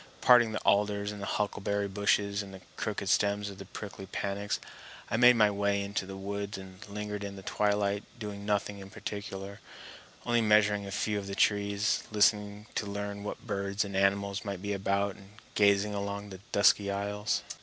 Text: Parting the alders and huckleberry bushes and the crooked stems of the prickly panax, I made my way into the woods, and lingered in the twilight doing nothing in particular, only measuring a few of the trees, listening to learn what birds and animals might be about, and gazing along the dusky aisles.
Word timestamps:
Parting 0.19 0.51
the 0.51 0.61
alders 0.61 1.11
and 1.11 1.23
huckleberry 1.23 1.87
bushes 1.87 2.41
and 2.41 2.55
the 2.55 2.61
crooked 2.75 3.07
stems 3.07 3.51
of 3.51 3.59
the 3.59 3.65
prickly 3.65 4.07
panax, 4.07 4.57
I 5.11 5.17
made 5.17 5.35
my 5.35 5.51
way 5.51 5.83
into 5.83 6.07
the 6.07 6.17
woods, 6.17 6.57
and 6.57 6.83
lingered 6.89 7.23
in 7.23 7.35
the 7.35 7.43
twilight 7.43 8.03
doing 8.17 8.43
nothing 8.43 8.79
in 8.79 8.89
particular, 8.89 9.59
only 10.25 10.41
measuring 10.41 10.87
a 10.87 10.91
few 10.91 11.19
of 11.19 11.27
the 11.27 11.35
trees, 11.35 12.01
listening 12.11 12.65
to 12.73 12.87
learn 12.87 13.23
what 13.23 13.45
birds 13.45 13.85
and 13.85 13.95
animals 13.95 14.43
might 14.43 14.63
be 14.63 14.73
about, 14.73 15.17
and 15.17 15.33
gazing 15.53 15.93
along 15.93 16.31
the 16.31 16.39
dusky 16.51 16.89
aisles. 16.89 17.43